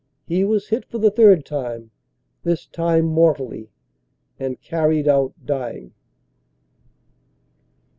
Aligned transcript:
He 0.25 0.43
was 0.43 0.69
hit 0.69 0.83
for 0.85 0.97
the 0.97 1.11
third 1.11 1.45
time, 1.45 1.91
this 2.41 2.65
time 2.65 3.05
mortally, 3.05 3.69
and 4.39 4.59
carried 4.59 5.07
out 5.07 5.35
dying. 5.45 5.93